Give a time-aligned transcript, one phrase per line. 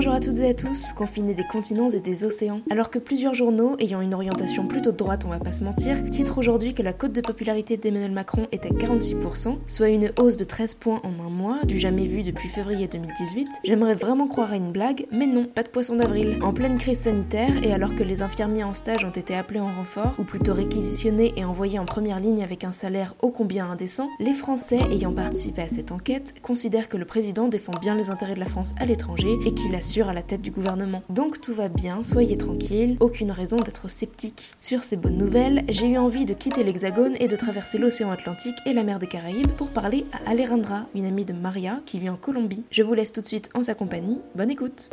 [0.00, 2.62] Bonjour à toutes et à tous, confinés des continents et des océans.
[2.70, 6.38] Alors que plusieurs journaux, ayant une orientation plutôt droite, on va pas se mentir, titrent
[6.38, 10.44] aujourd'hui que la cote de popularité d'Emmanuel Macron est à 46%, soit une hausse de
[10.44, 14.56] 13 points en un mois, du jamais vu depuis février 2018, j'aimerais vraiment croire à
[14.56, 16.38] une blague, mais non, pas de poisson d'avril.
[16.40, 19.70] En pleine crise sanitaire, et alors que les infirmiers en stage ont été appelés en
[19.70, 24.08] renfort, ou plutôt réquisitionnés et envoyés en première ligne avec un salaire ô combien indécent,
[24.18, 28.34] les Français ayant participé à cette enquête considèrent que le président défend bien les intérêts
[28.34, 31.02] de la France à l'étranger et qu'il assure à la tête du gouvernement.
[31.08, 34.52] Donc tout va bien, soyez tranquilles, aucune raison d'être sceptique.
[34.60, 38.54] Sur ces bonnes nouvelles, j'ai eu envie de quitter l'Hexagone et de traverser l'océan Atlantique
[38.66, 42.08] et la mer des Caraïbes pour parler à Alejandra, une amie de Maria qui vit
[42.08, 42.62] en Colombie.
[42.70, 44.20] Je vous laisse tout de suite en sa compagnie.
[44.36, 44.90] Bonne écoute.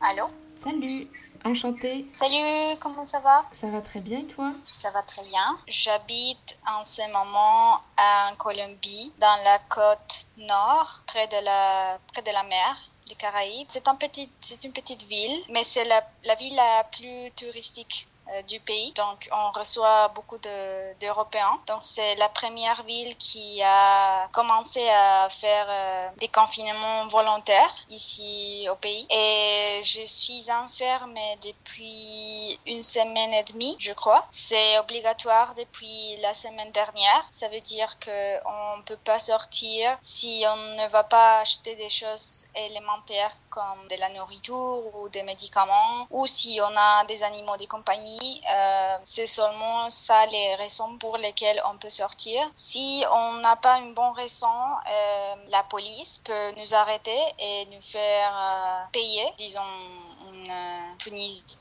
[0.00, 0.24] Allô?
[0.62, 1.08] Salut,
[1.44, 2.06] enchantée.
[2.12, 3.44] Salut, comment ça va?
[3.52, 4.52] Ça va très bien et toi?
[4.82, 5.58] Ça va très bien.
[5.68, 12.30] J'habite en ce moment en Colombie, dans la côte nord, près de la, près de
[12.30, 12.76] la mer
[13.08, 13.68] des Caraïbes.
[13.70, 14.28] C'est un petit,
[14.64, 18.08] une petite ville, mais c'est la, la ville la plus touristique
[18.46, 18.92] du pays.
[18.92, 21.58] Donc, on reçoit beaucoup d'Européens.
[21.66, 28.66] Donc, c'est la première ville qui a commencé à faire euh, des confinements volontaires ici
[28.70, 29.06] au pays.
[29.10, 34.26] Et je suis enfermée depuis une semaine et demie, je crois.
[34.30, 37.26] C'est obligatoire depuis la semaine dernière.
[37.30, 41.90] Ça veut dire que on peut pas sortir si on ne va pas acheter des
[41.90, 47.56] choses élémentaires comme de la nourriture ou des médicaments ou si on a des animaux
[47.56, 52.40] de compagnie euh, c'est seulement ça les raisons pour lesquelles on peut sortir.
[52.52, 57.80] Si on n'a pas une bonne raison, euh, la police peut nous arrêter et nous
[57.80, 59.60] faire euh, payer, disons,
[60.50, 60.96] un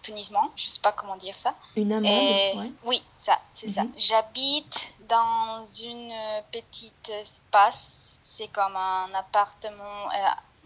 [0.02, 1.53] punissement, je sais pas comment dire ça.
[1.75, 3.83] Une amende, Oui, ça, c'est ça.
[3.83, 3.91] Mhm.
[3.97, 6.13] J'habite dans une
[6.51, 10.09] petite espace, c'est comme un appartement,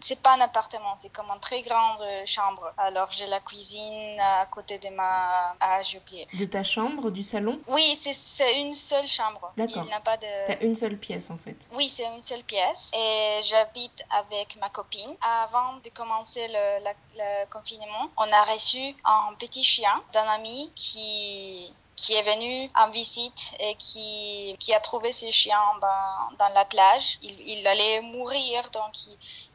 [0.02, 2.72] c'est pas un appartement, c'est comme une très grande chambre.
[2.76, 5.54] Alors j'ai la cuisine à côté de ma.
[5.60, 6.26] Ah, j'ai oublié.
[6.34, 7.60] De ta chambre, du salon?
[7.68, 9.52] Oui, c'est une seule chambre.
[9.56, 9.84] D'accord.
[9.84, 10.26] Il n'a pas de.
[10.46, 11.56] T'as une seule pièce en fait.
[11.72, 12.90] Oui, c'est une seule pièce.
[12.96, 15.14] Et j'habite avec ma copine.
[15.44, 16.84] Avant de commencer le,
[17.16, 22.90] le confinement, on a reçu un petit chien d'un ami qui qui est venu en
[22.90, 27.18] visite et qui, a trouvé ses chiens dans, la plage.
[27.22, 28.92] Il, allait mourir, donc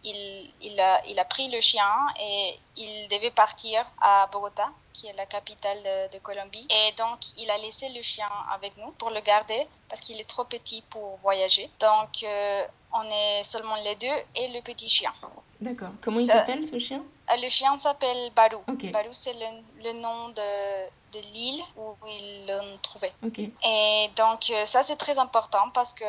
[0.06, 5.84] il, a, pris le chien et il devait partir à Bogota, qui est la capitale
[5.84, 6.66] de, de, Colombie.
[6.70, 10.30] Et donc, il a laissé le chien avec nous pour le garder parce qu'il est
[10.30, 11.70] trop petit pour voyager.
[11.82, 15.14] Donc, euh, on est seulement les deux et le petit chien.
[15.60, 15.90] D'accord.
[16.02, 17.04] Comment il s'appelle ce chien?
[17.32, 18.62] Euh, Le chien s'appelle Barou.
[18.92, 23.12] Barou, c'est le, le, nom de, de l'île où ils l'ont trouvé.
[23.66, 26.06] Et donc, euh, ça, c'est très important parce que,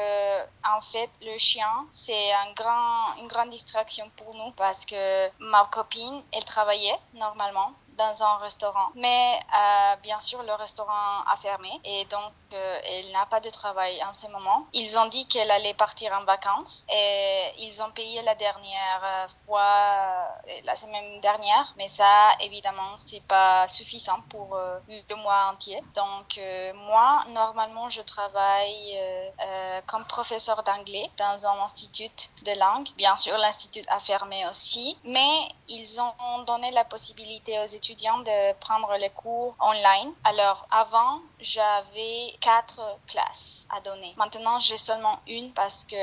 [0.76, 5.66] en fait, le chien, c'est un grand, une grande distraction pour nous parce que ma
[5.72, 8.88] copine, elle travaillait normalement dans un restaurant.
[8.94, 13.50] Mais euh, bien sûr, le restaurant a fermé et donc euh, elle n'a pas de
[13.50, 14.66] travail en ce moment.
[14.72, 19.26] Ils ont dit qu'elle allait partir en vacances et ils ont payé la dernière euh,
[19.44, 20.28] fois,
[20.64, 21.74] la semaine dernière.
[21.76, 24.56] Mais ça, évidemment, c'est pas suffisant pour
[24.88, 25.82] le mois entier.
[25.94, 26.40] Donc
[26.74, 28.98] moi, normalement, je travaille
[29.86, 32.10] comme professeur d'anglais dans un institut
[32.44, 32.88] de langue.
[32.96, 37.87] Bien sûr, l'institut a fermé aussi, mais ils ont donné la possibilité aux étudiants
[38.18, 40.12] de prendre les cours online.
[40.24, 44.14] Alors avant, j'avais quatre classes à donner.
[44.16, 45.94] Maintenant, j'ai seulement une parce que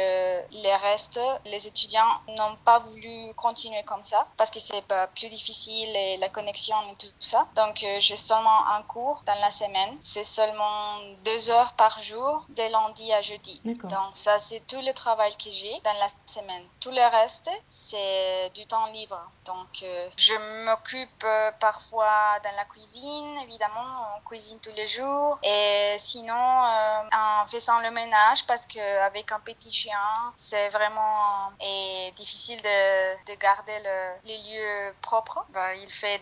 [0.52, 4.84] les restes, les étudiants n'ont pas voulu continuer comme ça parce que c'est
[5.16, 7.48] plus difficile et la connexion et tout ça.
[7.56, 9.98] Donc, euh, j'ai seulement un cours dans la semaine.
[10.02, 13.62] C'est seulement deux heures par jour de lundi à jeudi.
[13.66, 16.64] Donc, ça, c'est tout le travail que j'ai dans la semaine.
[16.80, 19.20] Tout le reste, c'est du temps libre.
[19.46, 20.34] Donc, euh, je
[20.66, 27.02] m'occupe euh, parfois dans la cuisine, évidemment, on cuisine tous les jours et sinon, euh,
[27.14, 33.36] en faisant le ménage, parce qu'avec un petit chien, c'est vraiment et difficile de, de
[33.40, 35.46] garder le, les lieux propres.
[35.50, 36.20] Ben, il fait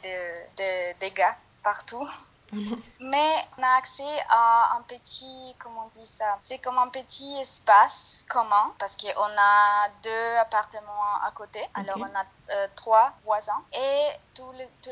[0.58, 2.08] des dégâts partout.
[3.00, 6.36] Mais on a accès à un petit, comment on dit ça?
[6.40, 11.60] C'est comme un petit espace commun parce qu'on a deux appartements à côté.
[11.74, 14.02] Alors on a euh, trois voisins et
[14.34, 14.92] tous les, tout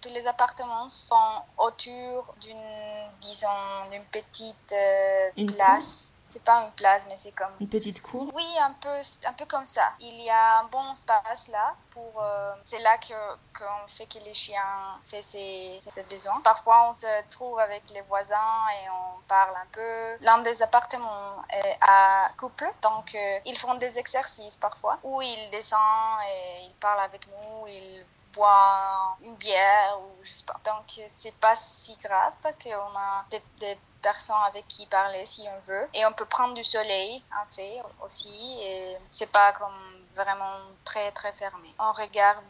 [0.00, 3.48] tous les appartements sont autour d'une, disons,
[3.90, 6.11] d'une petite euh, place.
[6.24, 8.30] C'est pas une place, mais c'est comme une petite cour.
[8.34, 9.92] Oui, un peu, un peu comme ça.
[10.00, 12.22] Il y a un bon espace là pour.
[12.22, 13.14] Euh, c'est là que
[13.58, 16.40] qu'on fait que les chiens fait ses, ses, besoins.
[16.42, 20.16] Parfois, on se trouve avec les voisins et on parle un peu.
[20.24, 25.50] L'un des appartements est à couple, donc euh, ils font des exercices parfois où ils
[25.50, 27.66] descendent et ils parlent avec nous.
[27.66, 30.58] Ils boire une bière ou je sais pas.
[30.64, 35.42] Donc c'est pas si grave parce qu'on a des, des, personnes avec qui parler si
[35.46, 40.01] on veut et on peut prendre du soleil en fait aussi et c'est pas comme
[40.14, 41.74] vraiment très très fermé.
[41.78, 42.44] On regarde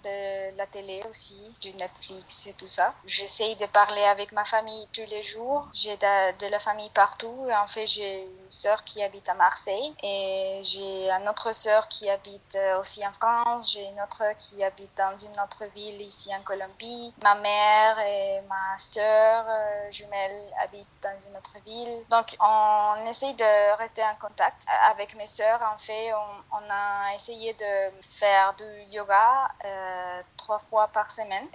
[0.56, 2.94] la télé aussi, du Netflix et tout ça.
[3.04, 5.68] J'essaye de parler avec ma famille tous les jours.
[5.72, 7.48] J'ai de, la famille partout.
[7.56, 12.08] En fait, j'ai une sœur qui habite à Marseille et j'ai une autre sœur qui
[12.10, 13.72] habite euh, aussi en France.
[13.72, 17.14] J'ai une autre qui habite dans une autre ville ici en Colombie.
[17.22, 22.04] Ma mère et ma sœur euh, jumelle habitent dans une autre ville.
[22.10, 25.60] Donc, on essaye de rester en contact avec mes sœurs.
[25.74, 31.46] En fait, on, on a essayé de faire du yoga euh, trois fois par semaine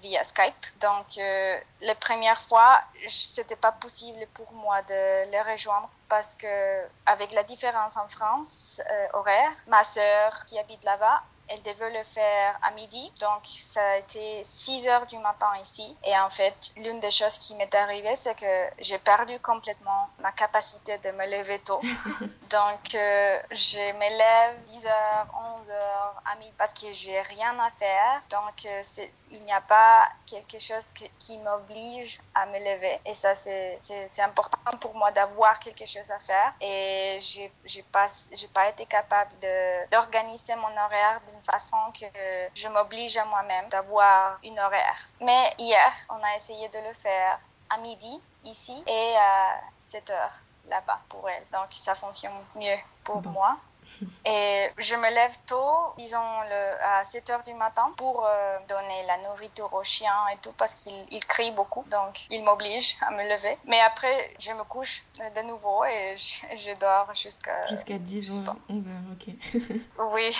[0.00, 0.66] via Skype.
[0.80, 6.84] Donc, euh, les premières fois, c'était pas possible pour moi de les rejoindre parce que
[7.06, 12.04] avec la différence en France euh, horaire, ma sœur qui habite là-bas, elle devait le
[12.04, 13.12] faire à midi.
[13.20, 15.96] Donc, ça a été 6 heures du matin ici.
[16.04, 20.32] Et en fait, l'une des choses qui m'est arrivée, c'est que j'ai perdu complètement ma
[20.32, 21.80] capacité de me lever tôt.
[22.50, 25.26] Donc, euh, je me lève 10 heures,
[25.60, 28.22] 11 heures à midi parce que j'ai rien à faire.
[28.30, 28.82] Donc, euh,
[29.30, 33.00] il n'y a pas quelque chose qui m'oblige à me lever.
[33.06, 33.78] Et ça, c'est
[34.22, 36.52] important pour moi d'avoir quelque chose à faire.
[36.60, 38.06] Et j'ai pas,
[38.52, 39.30] pas été capable
[39.90, 42.06] d'organiser mon horaire façon que
[42.54, 45.08] je m'oblige à moi-même d'avoir une horaire.
[45.20, 47.38] Mais hier, on a essayé de le faire
[47.70, 51.44] à midi ici et à 7 heures là-bas pour elle.
[51.52, 53.56] Donc ça fonctionne mieux pour moi.
[54.24, 56.18] Et je me lève tôt, disons
[56.48, 60.52] le, à 7 heures du matin, pour euh, donner la nourriture aux chiens et tout,
[60.56, 61.84] parce qu'ils crient beaucoup.
[61.90, 63.56] Donc, ils m'obligent à me lever.
[63.66, 67.66] Mais après, je me couche de nouveau et je, dors jusqu'à.
[67.68, 69.34] Jusqu'à 10 ou 11 heures, ok.
[70.12, 70.36] oui.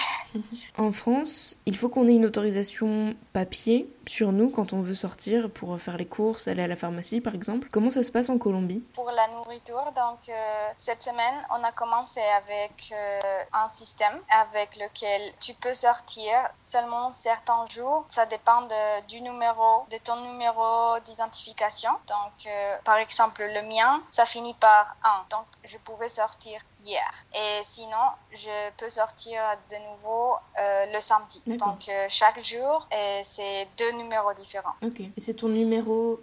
[0.78, 5.50] en France, il faut qu'on ait une autorisation papier sur nous quand on veut sortir
[5.50, 7.68] pour faire les courses, aller à la pharmacie par exemple.
[7.70, 8.82] Comment ça se passe en Colombie?
[8.94, 13.20] Pour la nourriture, donc euh, cette semaine, on a commencé avec euh,
[13.52, 18.04] un système avec lequel tu peux sortir seulement certains jours.
[18.06, 21.90] Ça dépend de, du numéro, de ton numéro d'identification.
[22.06, 25.26] Donc, euh, par exemple, le mien, ça finit par 1.
[25.30, 27.10] Donc, je pouvais sortir hier.
[27.34, 27.96] Et sinon,
[28.32, 31.42] je peux sortir de nouveau euh, le samedi.
[31.46, 32.86] Donc, euh, chaque jour,
[33.22, 34.74] c'est deux numéros différents.
[34.82, 35.00] Ok.
[35.00, 36.20] Et c'est ton numéro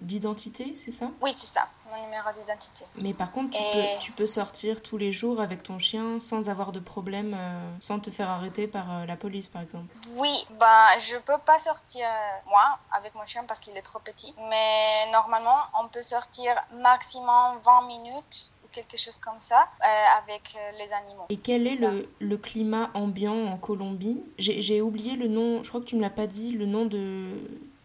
[0.00, 1.06] d'identité, c'est ça?
[1.20, 2.84] Oui, c'est ça, mon numéro d'identité.
[2.96, 6.48] Mais par contre, tu, peux, tu peux sortir tous les jours avec ton chien sans
[6.48, 7.36] avoir de problème,
[7.80, 12.06] sans te faire arrêter par la police, par exemple Oui, bah, je peux pas sortir,
[12.46, 14.34] moi, avec mon chien parce qu'il est trop petit.
[14.50, 20.72] Mais normalement, on peut sortir maximum 20 minutes quelque chose comme ça euh, avec euh,
[20.78, 21.24] les animaux.
[21.30, 24.22] Et quel est, le, le, climat ambiant en Colombie?
[24.38, 27.26] J'ai oublié le nom, je crois que tu me l'as pas dit, le nom de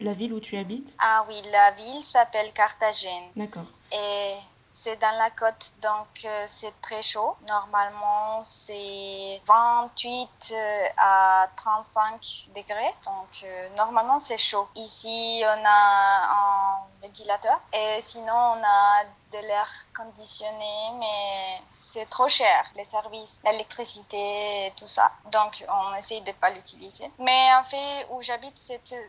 [0.01, 0.95] la ville où tu habites.
[1.00, 3.30] Ah oui, la ville s'appelle Carthagène.
[3.36, 3.65] D'accord.
[3.92, 4.36] Et
[4.74, 7.36] c'est dans la côte, donc euh, c'est très chaud.
[7.48, 12.95] Normalement, c'est 28 euh, à 35 degrés.
[13.03, 14.67] Donc, euh, normalement, c'est chaud.
[14.75, 17.60] Ici, on a un ventilateur.
[17.74, 19.03] Et sinon, on a
[19.34, 25.12] de l'air conditionné, mais c'est trop cher, les services, l'électricité tout ça.
[25.34, 27.12] Donc, on essaye de ne pas l'utiliser.
[27.20, 28.58] Mais en fait, où j'habite,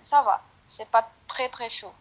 [0.03, 0.43] ça va.
[0.75, 1.93] C'est pas très, très chaud.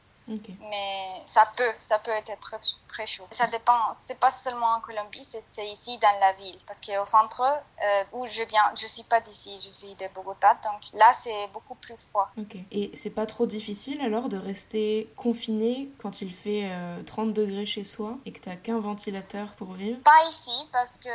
[0.69, 2.57] Mais ça peut, ça peut être très,
[2.87, 3.27] très chaud.
[3.31, 6.59] Ça dépend, c'est pas seulement en Colombie, c'est ici dans la ville.
[6.67, 10.57] Parce qu'au centre, euh, où je viens, je suis pas d'ici, je suis de Bogota,
[10.63, 12.29] donc là c'est beaucoup plus froid.
[12.37, 12.55] Ok.
[12.71, 16.69] Et c'est pas trop difficile alors de rester confiné quand il fait
[17.05, 19.99] 30 euh, degrés chez soi et que t'as qu'un ventilateur pour vivre?
[20.03, 21.09] Pas ici, parce que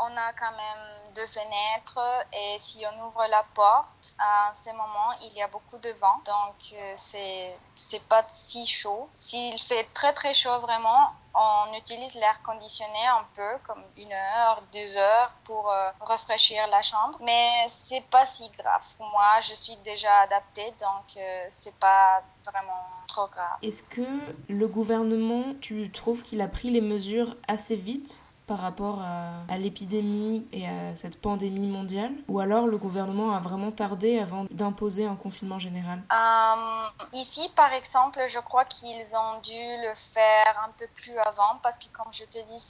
[0.00, 5.12] on a quand même deux fenêtres et si on ouvre la porte, à ce moment,
[5.22, 9.08] il y a beaucoup de vent, donc euh, c'est pas si chaud.
[9.14, 14.62] S'il fait très très chaud vraiment, on utilise l'air conditionné un peu, comme une heure,
[14.72, 17.18] deux heures, pour euh, rafraîchir la chambre.
[17.22, 18.84] Mais c'est pas si grave.
[18.98, 23.58] Moi, je suis déjà adaptée, donc euh, c'est pas vraiment trop grave.
[23.62, 24.02] Est-ce que
[24.48, 28.24] le gouvernement, tu trouves qu'il a pris les mesures assez vite?
[28.48, 32.12] Par rapport à, l'épidémie et à cette pandémie mondiale?
[32.28, 36.00] Ou alors le gouvernement a vraiment tardé avant d'imposer un confinement général?
[36.12, 36.78] Euh,
[37.12, 41.78] Ici, par exemple, je crois qu'ils ont dû le faire un peu plus avant parce
[41.78, 42.60] que, comme je te dis,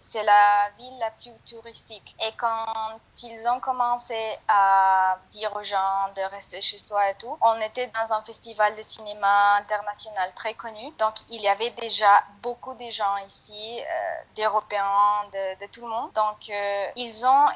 [0.00, 2.14] c'est la ville la plus touristique.
[2.20, 2.66] Et quand
[3.22, 4.16] ils ont commencé
[4.48, 8.76] à dire aux gens de rester chez soi et tout, on était dans un festival
[8.76, 10.92] de cinéma international très connu.
[10.98, 13.84] Donc, il y avait déjà beaucoup de gens ici, euh,
[14.36, 16.12] d'Européens, de, tout le monde.
[16.14, 17.46] Donc, euh, ils ont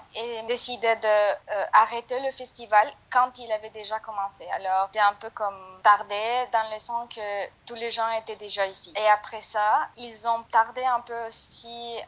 [0.47, 4.47] décidé d'arrêter euh, le festival quand il avait déjà commencé.
[4.55, 8.67] Alors, c'était un peu comme tardé dans le sens que tous les gens étaient déjà
[8.67, 8.93] ici.
[8.97, 11.99] Et après ça, ils ont tardé un peu aussi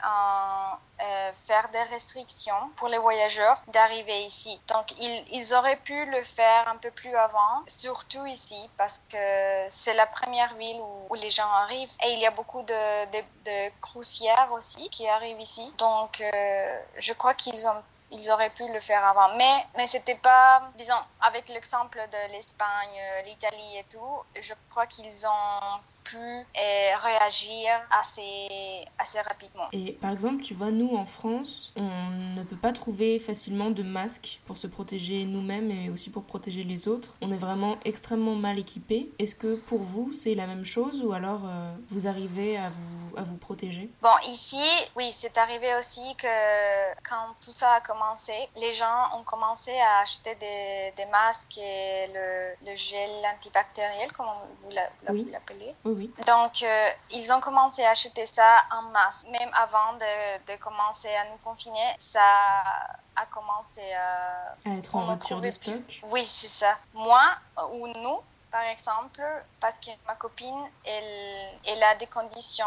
[1.02, 4.60] à faire des restrictions pour les voyageurs d'arriver ici.
[4.68, 9.66] Donc, ils, ils auraient pu le faire un peu plus avant, surtout ici, parce que
[9.68, 10.80] c'est la première ville
[11.10, 11.92] où, les gens arrivent.
[12.04, 15.72] Et il y a beaucoup de, de, de aussi qui arrivent ici.
[15.78, 17.82] Donc, euh, je crois qu'ils ont
[18.12, 19.34] ils auraient pu le faire avant.
[19.36, 24.86] Mais, mais c'était pas, disons, avec l'exemple de l'Espagne, euh, l'Italie et tout, je crois
[24.86, 25.80] qu'ils ont
[26.12, 29.68] pu euh, réagir assez, assez rapidement.
[29.72, 33.82] Et par exemple, tu vois, nous en France, on ne peut pas trouver facilement de
[33.82, 37.16] masques pour se protéger nous-mêmes et aussi pour protéger les autres.
[37.22, 39.10] On est vraiment extrêmement mal équipés.
[39.18, 43.01] Est-ce que pour vous, c'est la même chose ou alors euh, vous arrivez à vous,
[43.16, 44.62] à vous protéger Bon, ici,
[44.96, 49.98] oui, c'est arrivé aussi que quand tout ça a commencé, les gens ont commencé à
[50.00, 54.26] acheter des, des masques et le, le gel antibactériel, comme
[54.62, 55.74] vous l'appelez.
[55.84, 55.92] Oui.
[55.92, 59.24] Oui, Donc, euh, ils ont commencé à acheter ça en masse.
[59.30, 62.20] Même avant de, de commencer à nous confiner, ça
[63.16, 66.00] a commencé à, à être en rupture de stock.
[66.10, 66.78] Oui, c'est ça.
[66.94, 67.22] Moi
[67.72, 68.18] ou nous,
[68.52, 69.22] par exemple,
[69.60, 72.66] parce que ma copine, elle, elle a des conditions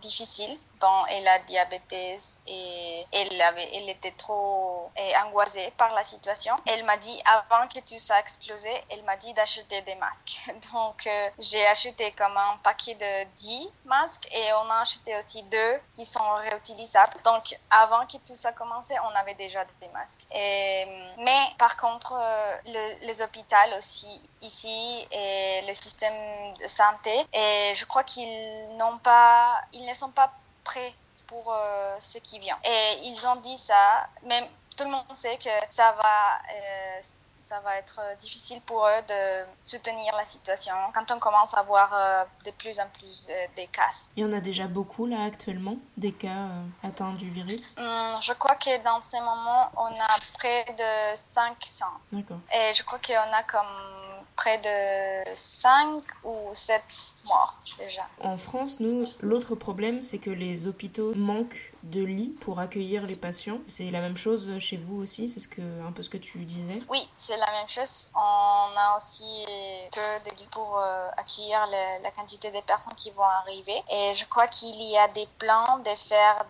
[0.00, 0.58] difficiles.
[0.80, 4.90] Bon, elle a diabète et elle, avait, elle était trop
[5.24, 6.54] angoissée par la situation.
[6.66, 10.36] Elle m'a dit, avant que tout ça explose, elle m'a dit d'acheter des masques.
[10.72, 15.44] Donc, euh, j'ai acheté comme un paquet de 10 masques et on a acheté aussi
[15.44, 17.14] deux qui sont réutilisables.
[17.22, 20.26] Donc, avant que tout ça commençait, on avait déjà des masques.
[20.32, 22.56] Mais par contre, euh,
[23.02, 26.14] les hôpitaux aussi ici et le système
[26.60, 27.14] de santé.
[27.32, 30.32] Et je crois qu'ils n'ont pas, ils ne sont pas
[30.64, 30.94] prêts
[31.26, 32.58] pour euh, ce qui vient.
[32.64, 34.44] Et ils ont dit ça, même
[34.76, 37.00] tout le monde sait que ça va euh,
[37.40, 41.92] ça va être difficile pour eux de soutenir la situation quand on commence à voir
[41.92, 43.90] euh, de plus en plus des cas.
[44.16, 46.48] Il y en a déjà beaucoup là actuellement, des cas
[46.84, 47.74] atteints du virus?
[47.78, 51.84] Hum, Je crois que dans ces moments, on a près de 500.
[52.12, 52.38] D'accord.
[52.54, 56.82] Et je crois qu'on a comme près de 5 ou 7
[57.26, 58.02] morts déjà.
[58.20, 63.16] En France, nous, l'autre problème, c'est que les hôpitaux manquent de lits pour accueillir les
[63.16, 63.58] patients.
[63.66, 66.38] C'est la même chose chez vous aussi, c'est ce que, un peu ce que tu
[66.44, 66.80] disais?
[66.88, 68.08] Oui, c'est la même chose.
[68.14, 69.44] On a aussi
[69.92, 73.82] peu de lits pour euh, accueillir la quantité de personnes qui vont arriver.
[73.90, 76.44] Et je crois qu'il y a des plans de faire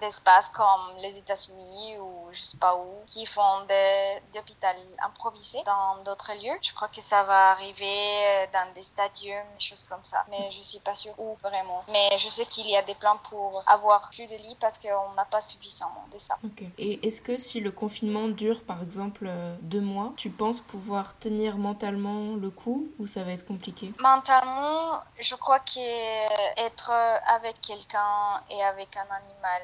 [0.00, 4.66] des espaces comme les États-Unis ou je sais pas où, qui font des, des hôpitaux
[5.04, 6.56] improvisés dans d'autres lieux.
[6.62, 10.24] Je crois que ça va arriver dans des stadiums, des choses comme ça.
[10.30, 11.84] Mais je suis pas sûre où vraiment.
[11.90, 15.24] Mais je sais qu'il y a des plans pour avoir plus de lits qu'on n'a
[15.24, 16.38] pas suffisamment de ça.
[16.78, 21.18] Et est-ce que si le confinement dure par exemple euh, deux mois, tu penses pouvoir
[21.18, 23.92] tenir mentalement le coup ou ça va être compliqué?
[24.00, 26.90] Mentalement, je crois qu'être
[27.26, 29.62] avec quelqu'un et avec un animal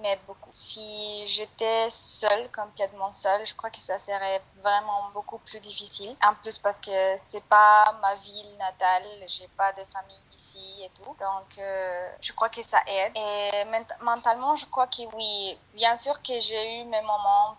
[0.00, 0.50] m'aide beaucoup.
[0.54, 6.16] Si j'étais seule, complètement seule, je crois que ça serait vraiment beaucoup plus difficile.
[6.22, 10.90] En plus parce que c'est pas ma ville natale, j'ai pas de famille ici et
[10.90, 11.14] tout.
[11.18, 13.12] Donc euh, je crois que ça aide.
[13.16, 13.64] Et
[14.02, 17.56] mentalement, je crois que oui, bien sûr que j'ai eu mes moments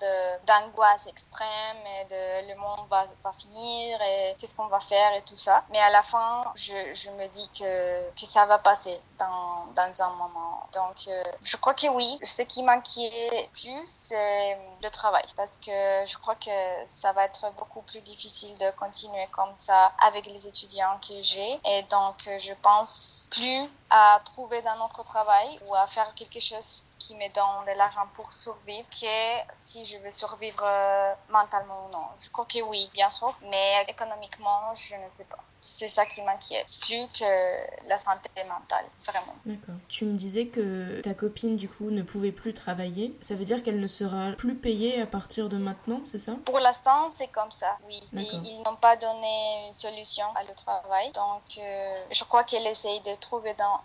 [0.47, 5.21] d'angoisse extrême et de le monde va, va finir et qu'est-ce qu'on va faire et
[5.23, 5.63] tout ça.
[5.69, 10.01] Mais à la fin, je, je me dis que, que ça va passer dans, dans
[10.01, 10.67] un moment.
[10.73, 16.05] Donc euh, je crois que oui, ce qui m'inquiète plus, c'est le travail parce que
[16.05, 16.49] je crois que
[16.85, 21.59] ça va être beaucoup plus difficile de continuer comme ça avec les étudiants que j'ai.
[21.65, 26.95] Et donc, je pense plus à trouver un autre travail ou à faire quelque chose
[26.99, 31.89] qui me donne de l'argent pour survivre que si je veux survivre euh, mentalement ou
[31.91, 32.05] non.
[32.19, 35.39] Je crois que oui, bien sûr, mais économiquement, je ne sais pas.
[35.61, 39.35] C'est ça qui m'inquiète, plus que la santé mentale, vraiment.
[39.45, 39.75] D'accord.
[39.87, 43.15] Tu me disais que ta copine, du coup, ne pouvait plus travailler.
[43.21, 46.33] Ça veut dire qu'elle ne sera plus payée à partir de maintenant, c'est ça?
[46.45, 48.01] Pour l'instant, c'est comme ça, oui.
[48.13, 51.11] ils n'ont pas donné une solution à le travail.
[51.11, 53.79] Donc, euh, je crois qu'elle essaye de trouver dans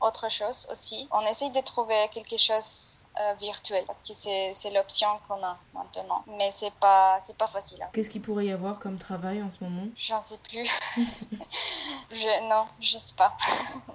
[0.00, 1.08] autre chose aussi.
[1.10, 6.24] On essaye de trouver quelque chose euh, virtuel parce que c'est l'option qu'on a maintenant.
[6.38, 7.82] Mais c'est pas c'est pas facile.
[7.82, 7.88] Hein.
[7.92, 9.86] Qu'est-ce qu'il pourrait y avoir comme travail en ce moment?
[9.96, 10.68] J'en sais plus.
[12.10, 13.36] je, non, je sais pas.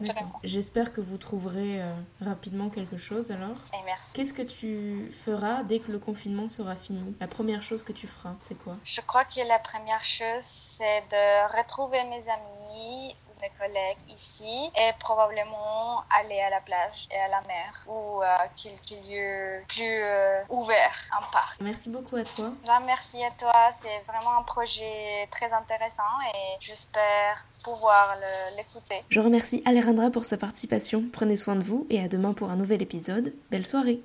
[0.43, 3.57] J'espère que vous trouverez euh, rapidement quelque chose alors.
[3.73, 4.13] Et merci.
[4.13, 7.15] Qu'est-ce que tu feras dès que le confinement sera fini?
[7.19, 8.75] La première chose que tu feras, c'est quoi?
[8.83, 14.91] Je crois que la première chose, c'est de retrouver mes amis mes collègues ici et
[14.99, 20.41] probablement aller à la plage et à la mer ou à quelques lieux plus euh,
[20.49, 21.59] ouverts, un parc.
[21.59, 22.51] Merci beaucoup à toi.
[22.85, 23.71] merci à toi.
[23.73, 28.17] C'est vraiment un projet très intéressant et j'espère pouvoir
[28.57, 29.03] l'écouter.
[29.09, 31.03] Je remercie Alejandra pour sa participation.
[31.11, 33.33] Prenez soin de vous et à demain pour un nouvel épisode.
[33.51, 34.01] Belle soirée.